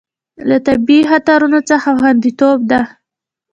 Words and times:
له 0.49 0.57
طبیعي 0.67 1.01
خطرونو 1.11 1.59
څخه 1.69 1.89
خوندیتوب 1.99 2.57
ده. 2.71 2.81